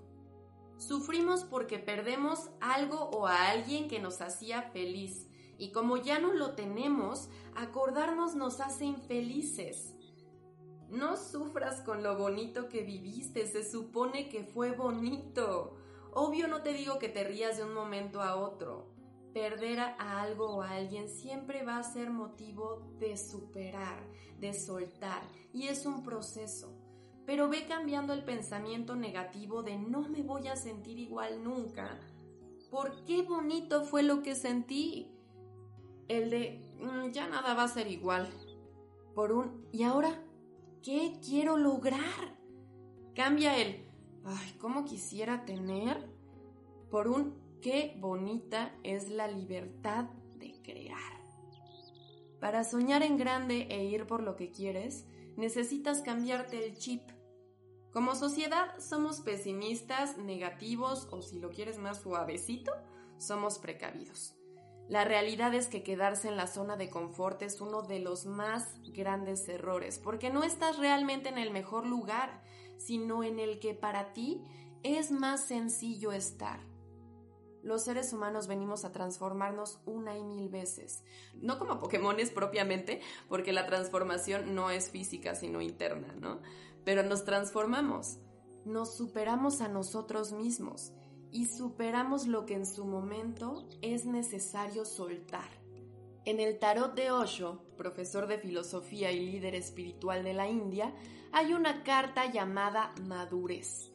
Sufrimos 0.78 1.44
porque 1.44 1.78
perdemos 1.78 2.50
algo 2.62 3.10
o 3.12 3.28
a 3.28 3.50
alguien 3.50 3.90
que 3.90 4.00
nos 4.00 4.22
hacía 4.22 4.64
feliz. 4.72 5.28
Y 5.58 5.72
como 5.72 5.98
ya 5.98 6.20
no 6.20 6.34
lo 6.34 6.56
tenemos, 6.56 7.30
acordarnos 7.56 8.36
nos 8.36 8.62
hace 8.62 8.86
infelices. 8.86 9.94
No 10.90 11.18
sufras 11.18 11.82
con 11.82 12.02
lo 12.02 12.18
bonito 12.18 12.70
que 12.70 12.84
viviste, 12.84 13.46
se 13.46 13.70
supone 13.70 14.30
que 14.30 14.44
fue 14.44 14.72
bonito. 14.72 15.76
Obvio 16.14 16.48
no 16.48 16.62
te 16.62 16.74
digo 16.74 16.98
que 16.98 17.10
te 17.10 17.24
rías 17.24 17.58
de 17.58 17.64
un 17.64 17.74
momento 17.74 18.22
a 18.22 18.36
otro. 18.36 18.88
Perder 19.34 19.80
a 19.80 20.22
algo 20.22 20.58
o 20.58 20.62
a 20.62 20.72
alguien 20.72 21.10
siempre 21.10 21.64
va 21.64 21.78
a 21.78 21.84
ser 21.84 22.10
motivo 22.10 22.96
de 23.00 23.18
superar, 23.18 24.08
de 24.40 24.54
soltar, 24.54 25.24
y 25.52 25.68
es 25.68 25.88
un 25.88 26.04
proceso. 26.04 26.83
Pero 27.26 27.48
ve 27.50 27.66
cambiando 27.66 28.14
el 28.14 28.24
pensamiento 28.24 28.96
negativo 28.96 29.64
de 29.64 29.78
no 29.78 30.10
me 30.10 30.24
voy 30.24 30.48
a 30.48 30.56
sentir 30.56 31.00
igual 31.00 31.44
nunca. 31.44 32.00
¿Por 32.70 33.04
qué 33.06 33.22
bonito 33.22 33.84
fue 33.84 34.04
lo 34.04 34.22
que 34.24 34.36
sentí? 34.36 35.12
El 36.08 36.30
de 36.30 36.62
mm, 36.80 37.12
ya 37.12 37.28
nada 37.28 37.54
va 37.54 37.64
a 37.64 37.68
ser 37.68 37.88
igual. 37.88 38.30
Por 39.16 39.32
un 39.32 39.68
¿y 39.72 39.84
ahora 39.84 40.22
qué 40.82 41.20
quiero 41.24 41.58
lograr? 41.58 42.38
Cambia 43.16 43.58
el 43.58 43.86
ay, 44.26 44.56
cómo 44.60 44.86
quisiera 44.86 45.46
tener 45.46 46.10
por 46.90 47.08
un 47.08 47.36
qué 47.62 47.96
bonita 48.00 48.76
es 48.84 49.10
la 49.10 49.28
libertad 49.28 50.06
de 50.38 50.54
crear. 50.62 51.00
Para 52.40 52.64
soñar 52.64 53.04
en 53.04 53.18
grande 53.18 53.68
e 53.70 53.86
ir 53.86 54.06
por 54.06 54.22
lo 54.22 54.36
que 54.36 54.52
quieres, 54.52 55.08
necesitas 55.38 56.02
cambiarte 56.02 56.66
el 56.66 56.78
chip. 56.78 57.02
Como 57.92 58.16
sociedad 58.16 58.80
somos 58.80 59.22
pesimistas, 59.22 60.18
negativos 60.18 61.08
o 61.12 61.22
si 61.22 61.40
lo 61.40 61.50
quieres 61.50 61.78
más 61.78 62.02
suavecito, 62.02 62.72
somos 63.18 63.60
precavidos. 63.60 64.36
La 64.90 65.06
realidad 65.06 65.54
es 65.54 65.68
que 65.68 65.84
quedarse 65.84 66.28
en 66.28 66.36
la 66.36 66.48
zona 66.48 66.76
de 66.76 66.90
confort 66.90 67.42
es 67.42 67.62
uno 67.62 67.84
de 67.84 68.00
los 68.00 68.26
más 68.26 68.76
grandes 68.94 69.48
errores, 69.48 69.98
porque 69.98 70.30
no 70.30 70.44
estás 70.44 70.78
realmente 70.78 71.30
en 71.30 71.38
el 71.38 71.52
mejor 71.52 71.86
lugar, 71.86 72.44
sino 72.78 73.24
en 73.24 73.40
el 73.40 73.60
que 73.60 73.74
para 73.74 74.12
ti 74.14 74.44
es 74.84 75.12
más 75.12 75.46
sencillo 75.46 76.12
estar. 76.12 76.60
Los 77.64 77.86
seres 77.86 78.12
humanos 78.12 78.48
venimos 78.48 78.84
a 78.84 78.92
transformarnos 78.92 79.80
una 79.86 80.18
y 80.18 80.24
mil 80.24 80.50
veces, 80.50 81.04
no 81.36 81.58
como 81.58 81.80
Pokémones 81.80 82.30
propiamente, 82.30 83.00
porque 83.30 83.54
la 83.54 83.66
transformación 83.66 84.54
no 84.54 84.70
es 84.70 84.90
física 84.90 85.34
sino 85.34 85.62
interna, 85.62 86.14
¿no? 86.20 86.42
Pero 86.84 87.04
nos 87.04 87.24
transformamos, 87.24 88.20
nos 88.66 88.96
superamos 88.98 89.62
a 89.62 89.70
nosotros 89.70 90.34
mismos 90.34 90.92
y 91.32 91.46
superamos 91.46 92.28
lo 92.28 92.46
que 92.46 92.56
en 92.56 92.66
su 92.66 92.84
momento 92.84 93.66
es 93.82 94.06
necesario 94.06 94.84
soltar. 94.84 95.50
En 96.26 96.40
el 96.40 96.60
tarot 96.60 96.96
de 96.96 97.12
Osho, 97.12 97.64
profesor 97.78 98.28
de 98.28 98.38
filosofía 98.38 99.12
y 99.12 99.26
líder 99.26 99.56
espiritual 99.56 100.24
de 100.24 100.34
la 100.34 100.50
India, 100.50 100.94
hay 101.32 101.54
una 101.54 101.84
carta 101.84 102.32
llamada 102.32 102.94
madurez, 103.08 103.93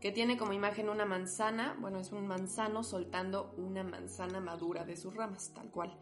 que 0.00 0.12
tiene 0.12 0.38
como 0.38 0.54
imagen 0.54 0.88
una 0.88 1.04
manzana, 1.04 1.76
bueno, 1.78 1.98
es 2.00 2.10
un 2.10 2.26
manzano 2.26 2.82
soltando 2.82 3.54
una 3.58 3.84
manzana 3.84 4.40
madura 4.40 4.84
de 4.84 4.96
sus 4.96 5.14
ramas, 5.14 5.52
tal 5.54 5.70
cual. 5.70 5.96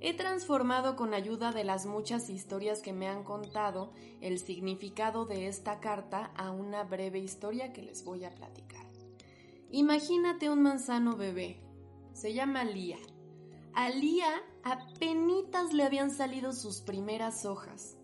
He 0.00 0.14
transformado 0.14 0.96
con 0.96 1.14
ayuda 1.14 1.52
de 1.52 1.64
las 1.64 1.86
muchas 1.86 2.30
historias 2.30 2.82
que 2.82 2.92
me 2.92 3.08
han 3.08 3.24
contado 3.24 3.92
el 4.20 4.38
significado 4.38 5.24
de 5.24 5.48
esta 5.48 5.80
carta 5.80 6.32
a 6.36 6.50
una 6.50 6.84
breve 6.84 7.18
historia 7.18 7.72
que 7.72 7.82
les 7.82 8.04
voy 8.04 8.24
a 8.24 8.30
platicar. 8.30 8.86
Imagínate 9.70 10.50
un 10.50 10.62
manzano 10.62 11.16
bebé. 11.16 11.60
Se 12.12 12.32
llama 12.32 12.64
Lía. 12.64 12.98
A 13.74 13.90
Lía 13.90 14.42
apenas 14.62 15.72
le 15.72 15.84
habían 15.84 16.10
salido 16.10 16.52
sus 16.52 16.80
primeras 16.80 17.44
hojas. 17.44 17.96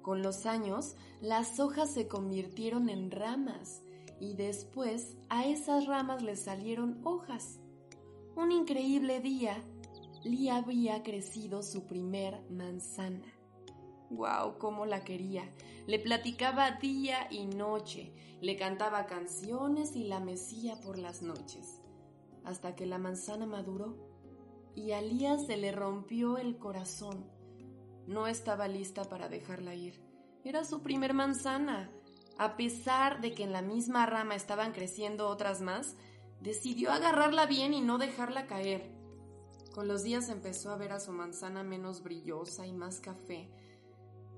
Con 0.00 0.22
los 0.22 0.46
años, 0.46 0.96
las 1.20 1.60
hojas 1.60 1.92
se 1.92 2.08
convirtieron 2.08 2.88
en 2.88 3.10
ramas 3.10 3.82
y 4.22 4.34
después 4.34 5.16
a 5.30 5.46
esas 5.46 5.86
ramas 5.86 6.22
le 6.22 6.36
salieron 6.36 7.00
hojas. 7.02 7.58
Un 8.36 8.52
increíble 8.52 9.18
día, 9.18 9.60
Lía 10.22 10.58
había 10.58 11.02
crecido 11.02 11.64
su 11.64 11.86
primer 11.88 12.40
manzana. 12.48 13.26
¡Wow! 14.10 14.58
¡Cómo 14.58 14.86
la 14.86 15.02
quería! 15.02 15.50
Le 15.88 15.98
platicaba 15.98 16.70
día 16.70 17.26
y 17.32 17.46
noche, 17.46 18.14
le 18.40 18.56
cantaba 18.56 19.06
canciones 19.06 19.96
y 19.96 20.04
la 20.04 20.20
mecía 20.20 20.80
por 20.80 21.00
las 21.00 21.22
noches, 21.22 21.80
hasta 22.44 22.76
que 22.76 22.86
la 22.86 22.98
manzana 22.98 23.44
maduró 23.44 23.96
y 24.76 24.92
a 24.92 25.02
Lía 25.02 25.36
se 25.36 25.56
le 25.56 25.72
rompió 25.72 26.38
el 26.38 26.58
corazón. 26.58 27.26
No 28.06 28.28
estaba 28.28 28.68
lista 28.68 29.02
para 29.02 29.28
dejarla 29.28 29.74
ir. 29.74 30.00
Era 30.44 30.64
su 30.64 30.80
primer 30.80 31.12
manzana. 31.12 31.90
A 32.42 32.56
pesar 32.56 33.20
de 33.20 33.34
que 33.36 33.44
en 33.44 33.52
la 33.52 33.62
misma 33.62 34.04
rama 34.04 34.34
estaban 34.34 34.72
creciendo 34.72 35.28
otras 35.28 35.60
más, 35.60 35.94
decidió 36.40 36.90
agarrarla 36.90 37.46
bien 37.46 37.72
y 37.72 37.80
no 37.80 37.98
dejarla 37.98 38.48
caer. 38.48 38.90
Con 39.72 39.86
los 39.86 40.02
días 40.02 40.28
empezó 40.28 40.72
a 40.72 40.76
ver 40.76 40.90
a 40.90 40.98
su 40.98 41.12
manzana 41.12 41.62
menos 41.62 42.02
brillosa 42.02 42.66
y 42.66 42.72
más 42.72 42.98
café, 42.98 43.48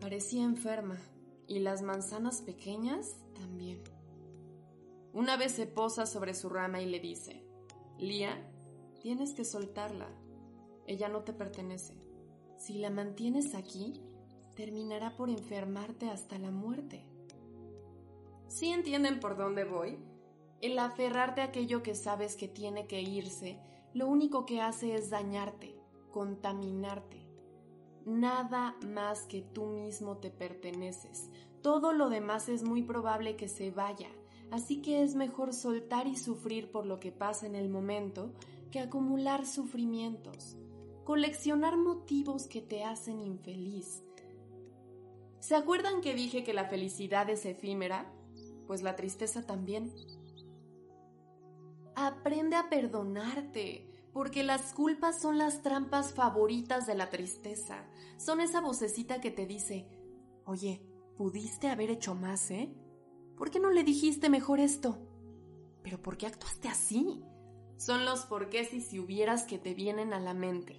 Parecía 0.03 0.45
enferma, 0.45 0.99
y 1.47 1.61
las 1.61 1.81
manzanas 1.81 2.43
pequeñas 2.43 3.17
también. 3.35 3.83
Una 5.15 5.39
vez 5.39 5.53
se 5.53 5.67
posa 5.67 6.05
sobre 6.05 6.35
su 6.35 6.51
rama 6.51 6.83
y 6.83 6.87
le 6.87 7.01
dice, 7.01 7.43
Lía, 7.97 8.37
tienes 9.01 9.33
que 9.33 9.47
soltarla. 9.47 10.11
Ella 10.87 11.09
no 11.09 11.23
te 11.23 11.33
pertenece. 11.33 11.95
Si 12.59 12.75
la 12.75 12.91
mantienes 12.91 13.55
aquí, 13.55 14.03
terminará 14.57 15.17
por 15.17 15.31
enfermarte 15.31 16.11
hasta 16.11 16.39
la 16.39 16.51
muerte. 16.51 17.14
¿Sí 18.55 18.69
entienden 18.69 19.19
por 19.19 19.37
dónde 19.37 19.65
voy? 19.65 19.99
El 20.61 20.79
aferrarte 20.79 21.41
a 21.41 21.47
aquello 21.47 21.83
que 21.83 21.97
sabes 21.97 22.37
que 22.37 22.47
tiene 22.47 22.87
que 22.87 23.03
irse, 23.03 23.59
lo 23.95 24.07
único 24.07 24.47
que 24.47 24.61
hace 24.61 24.95
es 24.95 25.11
dañarte, 25.11 25.75
contaminarte. 26.13 27.27
Nada 28.07 28.77
más 28.87 29.23
que 29.23 29.43
tú 29.43 29.67
mismo 29.67 30.19
te 30.19 30.31
perteneces. 30.31 31.33
Todo 31.63 31.93
lo 31.93 32.09
demás 32.11 32.49
es 32.49 32.63
muy 32.63 32.85
probable 32.85 33.35
que 33.35 33.49
se 33.49 33.73
vaya, 33.73 34.09
así 34.53 34.81
que 34.81 35.03
es 35.03 35.17
mejor 35.17 35.53
soltar 35.53 36.07
y 36.07 36.15
sufrir 36.15 36.71
por 36.71 36.87
lo 36.87 37.01
que 37.01 37.11
pasa 37.11 37.47
en 37.47 37.57
el 37.57 37.69
momento 37.69 38.35
que 38.71 38.79
acumular 38.79 39.47
sufrimientos, 39.47 40.57
coleccionar 41.03 41.77
motivos 41.77 42.47
que 42.47 42.61
te 42.63 42.85
hacen 42.85 43.21
infeliz. 43.21 44.05
¿Se 45.41 45.57
acuerdan 45.57 46.01
que 46.01 46.15
dije 46.15 46.45
que 46.45 46.55
la 46.55 46.67
felicidad 46.67 47.29
es 47.31 47.47
efímera? 47.47 48.14
Pues 48.67 48.83
la 48.83 48.97
tristeza 48.97 49.47
también. 49.47 49.93
Aprende 51.95 52.57
a 52.57 52.69
perdonarte 52.69 53.91
porque 54.13 54.45
las 54.45 54.73
culpas 54.73 55.21
son 55.21 55.39
las 55.39 55.63
trampas 55.63 56.15
favoritas 56.15 56.87
de 56.87 56.95
la 56.95 57.11
tristeza. 57.11 57.85
Son 58.17 58.41
esa 58.41 58.61
vocecita 58.61 59.21
que 59.21 59.31
te 59.31 59.45
dice, 59.45 59.89
oye, 60.47 60.81
pudiste 61.17 61.69
haber 61.69 61.91
hecho 61.91 62.15
más, 62.15 62.51
¿eh? 62.51 62.73
¿Por 63.37 63.51
qué 63.51 63.59
no 63.59 63.71
le 63.71 63.83
dijiste 63.83 64.29
mejor 64.29 64.61
esto? 64.61 64.99
¿Pero 65.83 66.01
por 66.01 66.17
qué 66.17 66.27
actuaste 66.27 66.69
así? 66.69 67.25
Son 67.77 68.05
los 68.05 68.21
porqués 68.27 68.73
y 68.73 68.81
si 68.81 69.01
hubieras 69.01 69.45
que 69.45 69.59
te 69.59 69.75
vienen 69.75 70.13
a 70.13 70.21
la 70.21 70.33
mente, 70.33 70.77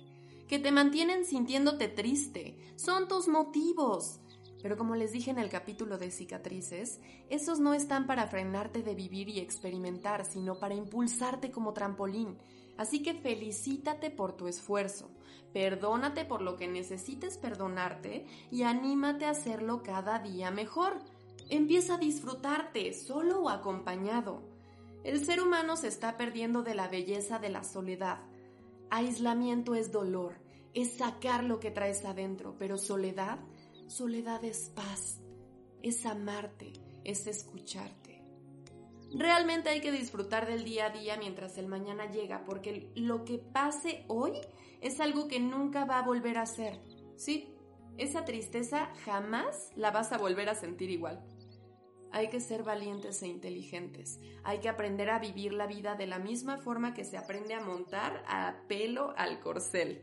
que 0.48 0.58
te 0.58 0.72
mantienen 0.72 1.26
sintiéndote 1.26 1.90
triste. 1.90 2.58
Son 2.78 3.08
tus 3.08 3.28
motivos. 3.28 4.22
Pero 4.62 4.78
como 4.78 4.96
les 4.96 5.12
dije 5.12 5.32
en 5.32 5.40
el 5.40 5.50
capítulo 5.50 5.98
de 5.98 6.12
cicatrices, 6.12 7.00
esos 7.30 7.60
no 7.60 7.74
están 7.74 8.08
para 8.08 8.28
frenarte 8.28 8.82
de 8.82 8.96
vivir 8.96 9.30
y 9.30 9.40
experimentar, 9.40 10.26
sino 10.26 10.60
para 10.60 10.76
impulsarte 10.76 11.52
como 11.52 11.74
trampolín 11.74 12.38
Así 12.78 13.02
que 13.02 13.14
felicítate 13.14 14.12
por 14.12 14.34
tu 14.34 14.48
esfuerzo, 14.48 15.10
perdónate 15.54 16.26
por 16.26 16.42
lo 16.42 16.58
que 16.58 16.68
necesites 16.68 17.38
perdonarte 17.38 18.26
y 18.52 18.64
anímate 18.64 19.26
a 19.26 19.30
hacerlo 19.30 19.82
cada 19.82 20.20
día 20.20 20.52
mejor. 20.52 21.00
Empieza 21.50 21.96
a 21.96 22.00
disfrutarte, 22.00 22.94
solo 22.94 23.44
o 23.44 23.50
acompañado. 23.50 24.42
El 25.04 25.24
ser 25.24 25.42
humano 25.42 25.78
se 25.78 25.88
está 25.88 26.18
perdiendo 26.18 26.64
de 26.64 26.76
la 26.76 26.88
belleza 26.88 27.40
de 27.40 27.50
la 27.50 27.64
soledad. 27.64 28.20
Aislamiento 28.90 29.76
es 29.76 29.92
dolor, 29.92 30.34
es 30.74 30.98
sacar 30.98 31.44
lo 31.44 31.60
que 31.60 31.72
traes 31.72 32.04
adentro, 32.04 32.56
pero 32.60 32.78
soledad, 32.78 33.40
soledad 33.88 34.44
es 34.44 34.70
paz, 34.70 35.22
es 35.82 36.06
amarte, 36.06 36.74
es 37.04 37.28
escucharte. 37.28 38.24
Realmente 39.14 39.70
hay 39.70 39.82
que 39.82 39.92
disfrutar 39.92 40.48
del 40.48 40.66
día 40.66 40.88
a 40.88 40.90
día 40.90 41.16
mientras 41.18 41.58
el 41.58 41.68
mañana 41.68 42.12
llega, 42.12 42.44
porque 42.44 42.92
lo 42.96 43.24
que 43.24 43.38
pase 43.38 44.04
hoy 44.08 44.34
es 44.82 45.00
algo 45.00 45.28
que 45.28 45.40
nunca 45.40 45.86
va 45.86 46.00
a 46.00 46.06
volver 46.06 46.38
a 46.38 46.46
ser. 46.46 46.80
Sí, 47.16 47.56
esa 47.98 48.26
tristeza 48.26 48.92
jamás 49.06 49.72
la 49.76 49.92
vas 49.92 50.12
a 50.12 50.18
volver 50.18 50.50
a 50.50 50.56
sentir 50.56 50.90
igual. 50.90 51.24
Hay 52.12 52.30
que 52.30 52.40
ser 52.40 52.64
valientes 52.64 53.22
e 53.24 53.28
inteligentes. 53.28 54.20
Hay 54.44 54.60
que 54.60 54.70
aprender 54.70 55.10
a 55.10 55.20
vivir 55.20 55.54
la 55.54 55.68
vida 55.68 55.96
de 55.96 56.08
la 56.08 56.20
misma 56.20 56.58
forma 56.58 56.94
que 56.94 57.06
se 57.06 57.18
aprende 57.18 57.54
a 57.54 57.62
montar 57.62 58.24
a 58.28 58.64
pelo 58.68 59.14
al 59.18 59.40
corcel, 59.40 60.02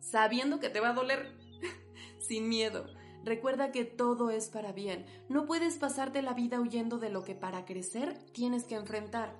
sabiendo 0.00 0.58
que 0.58 0.70
te 0.70 0.80
va 0.80 0.90
a 0.90 0.94
doler, 0.94 1.36
sin 2.20 2.48
miedo. 2.48 2.86
Recuerda 3.24 3.72
que 3.72 3.84
todo 3.84 4.30
es 4.30 4.48
para 4.48 4.72
bien. 4.72 5.06
No 5.28 5.46
puedes 5.46 5.76
pasarte 5.76 6.22
la 6.22 6.34
vida 6.34 6.60
huyendo 6.60 6.98
de 6.98 7.10
lo 7.10 7.24
que 7.24 7.34
para 7.34 7.64
crecer 7.64 8.16
tienes 8.32 8.64
que 8.64 8.74
enfrentar. 8.74 9.36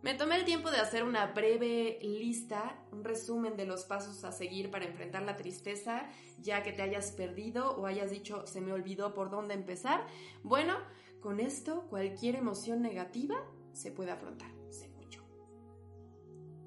Me 0.00 0.14
tomé 0.14 0.36
el 0.36 0.44
tiempo 0.44 0.70
de 0.70 0.78
hacer 0.78 1.02
una 1.02 1.26
breve 1.26 1.98
lista, 2.02 2.78
un 2.92 3.02
resumen 3.02 3.56
de 3.56 3.66
los 3.66 3.82
pasos 3.82 4.22
a 4.24 4.30
seguir 4.30 4.70
para 4.70 4.84
enfrentar 4.84 5.22
la 5.22 5.36
tristeza, 5.36 6.08
ya 6.40 6.62
que 6.62 6.72
te 6.72 6.82
hayas 6.82 7.10
perdido 7.10 7.76
o 7.76 7.84
hayas 7.84 8.10
dicho 8.10 8.46
se 8.46 8.60
me 8.60 8.72
olvidó 8.72 9.12
por 9.12 9.28
dónde 9.28 9.54
empezar. 9.54 10.06
Bueno, 10.44 10.76
con 11.20 11.40
esto 11.40 11.88
cualquier 11.90 12.36
emoción 12.36 12.80
negativa 12.80 13.44
se 13.72 13.90
puede 13.90 14.12
afrontar. 14.12 14.52
Mucho. 14.96 15.24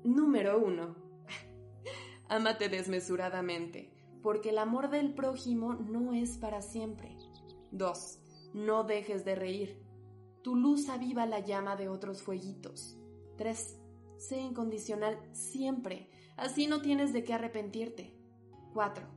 Número 0.04 0.60
1. 0.60 0.96
Ámate 2.28 2.68
desmesuradamente, 2.68 3.94
porque 4.22 4.50
el 4.50 4.58
amor 4.58 4.90
del 4.90 5.14
prójimo 5.14 5.74
no 5.74 6.14
es 6.14 6.38
para 6.38 6.62
siempre. 6.62 7.16
2. 7.72 8.20
No 8.54 8.84
dejes 8.84 9.26
de 9.26 9.36
reír. 9.36 9.82
Tu 10.42 10.56
luz 10.56 10.90
aviva 10.90 11.26
la 11.26 11.40
llama 11.40 11.76
de 11.76 11.90
otros 11.90 12.22
fueguitos. 12.22 12.98
3. 13.38 13.78
Sé 14.18 14.40
incondicional 14.40 15.20
siempre, 15.32 16.10
así 16.38 16.68
no 16.68 16.82
tienes 16.82 17.14
de 17.14 17.24
qué 17.24 17.34
arrepentirte. 17.34 18.14
4. 18.74 19.08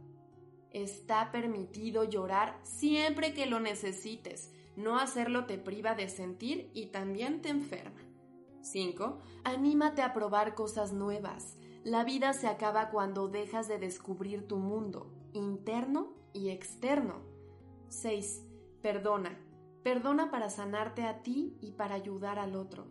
Está 0.71 1.31
permitido 1.31 2.05
llorar 2.05 2.59
siempre 2.63 3.35
que 3.35 3.47
lo 3.47 3.61
necesites. 3.61 4.53
No 4.77 4.99
hacerlo 4.99 5.47
te 5.47 5.59
priva 5.59 5.95
de 5.95 6.09
sentir 6.09 6.71
y 6.75 6.87
también 6.87 7.43
te 7.43 7.51
enferma. 7.51 8.01
5. 8.63 9.21
Anímate 9.45 10.03
a 10.03 10.13
probar 10.13 10.55
cosas 10.55 10.93
nuevas. 10.93 11.57
La 11.85 12.03
vida 12.03 12.33
se 12.33 12.47
acaba 12.47 12.89
cuando 12.89 13.29
dejas 13.29 13.69
de 13.69 13.79
descubrir 13.79 14.49
tu 14.49 14.57
mundo, 14.57 15.13
interno 15.35 16.15
y 16.33 16.49
externo. 16.49 17.21
6. 17.89 18.43
Perdona. 18.81 19.39
Perdona 19.83 20.31
para 20.31 20.49
sanarte 20.49 21.03
a 21.03 21.23
ti 21.23 21.59
y 21.61 21.73
para 21.73 21.95
ayudar 21.95 22.39
al 22.39 22.57
otro. 22.57 22.87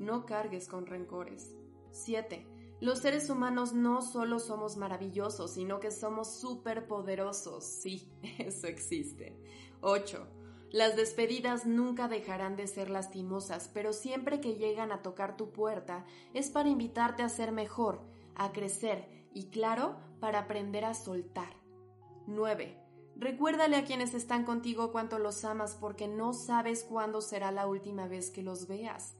No 0.00 0.26
cargues 0.26 0.66
con 0.66 0.86
rencores. 0.86 1.54
7. 1.92 2.44
Los 2.80 2.98
seres 2.98 3.30
humanos 3.30 3.74
no 3.74 4.02
solo 4.02 4.40
somos 4.40 4.76
maravillosos, 4.76 5.54
sino 5.54 5.78
que 5.78 5.92
somos 5.92 6.34
superpoderosos. 6.34 7.62
Sí, 7.62 8.10
eso 8.38 8.66
existe. 8.66 9.38
8. 9.82 10.26
Las 10.72 10.96
despedidas 10.96 11.64
nunca 11.64 12.08
dejarán 12.08 12.56
de 12.56 12.66
ser 12.66 12.90
lastimosas, 12.90 13.70
pero 13.72 13.92
siempre 13.92 14.40
que 14.40 14.56
llegan 14.56 14.90
a 14.90 15.00
tocar 15.00 15.36
tu 15.36 15.52
puerta 15.52 16.06
es 16.34 16.50
para 16.50 16.70
invitarte 16.70 17.22
a 17.22 17.28
ser 17.28 17.52
mejor, 17.52 18.00
a 18.34 18.52
crecer 18.52 19.28
y, 19.32 19.50
claro, 19.50 19.96
para 20.20 20.40
aprender 20.40 20.84
a 20.84 20.94
soltar. 20.94 21.54
9. 22.26 22.78
Recuérdale 23.16 23.76
a 23.76 23.84
quienes 23.84 24.14
están 24.14 24.44
contigo 24.44 24.92
cuánto 24.92 25.18
los 25.18 25.44
amas 25.44 25.76
porque 25.80 26.08
no 26.08 26.32
sabes 26.32 26.84
cuándo 26.84 27.20
será 27.20 27.50
la 27.52 27.66
última 27.66 28.08
vez 28.08 28.30
que 28.30 28.42
los 28.42 28.66
veas. 28.66 29.16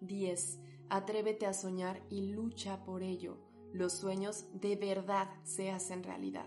10. 0.00 0.60
Atrévete 0.90 1.46
a 1.46 1.52
soñar 1.52 2.02
y 2.08 2.32
lucha 2.32 2.84
por 2.84 3.02
ello. 3.02 3.38
Los 3.72 3.92
sueños 3.92 4.46
de 4.52 4.76
verdad 4.76 5.28
se 5.44 5.70
hacen 5.70 6.02
realidad. 6.02 6.46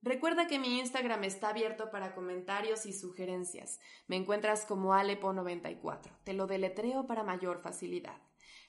Recuerda 0.00 0.46
que 0.46 0.58
mi 0.58 0.78
Instagram 0.78 1.24
está 1.24 1.48
abierto 1.48 1.90
para 1.90 2.14
comentarios 2.14 2.86
y 2.86 2.92
sugerencias. 2.92 3.80
Me 4.06 4.16
encuentras 4.16 4.64
como 4.64 4.94
Alepo94. 4.94 6.16
Te 6.24 6.34
lo 6.34 6.46
deletreo 6.46 7.06
para 7.06 7.24
mayor 7.24 7.60
facilidad. 7.60 8.16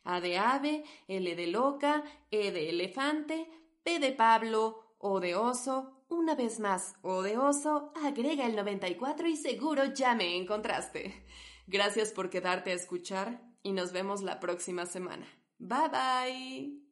A 0.04 0.22
de 0.22 0.38
ave, 0.38 0.84
L 1.08 1.36
de 1.36 1.48
loca, 1.48 2.04
E 2.32 2.52
de 2.52 2.70
elefante, 2.70 3.50
P 3.84 4.00
de 4.00 4.12
Pablo, 4.12 4.96
O 4.98 5.20
de 5.20 5.36
oso, 5.36 6.04
una 6.10 6.36
vez 6.36 6.60
más, 6.60 6.96
O 7.02 7.22
de 7.22 7.38
oso, 7.38 7.94
agrega 8.04 8.46
el 8.46 8.56
94 8.56 9.28
y 9.28 9.36
seguro 9.36 9.86
ya 9.94 10.16
me 10.16 10.36
encontraste. 10.38 11.26
Gracias 11.68 12.12
por 12.12 12.30
quedarte 12.30 12.72
a 12.72 12.76
escuchar 12.76 13.42
y 13.62 13.74
nos 13.74 13.92
vemos 13.92 14.22
la 14.24 14.40
próxima 14.40 14.86
semana. 14.86 15.28
Bye 15.60 15.90
bye. 15.90 16.89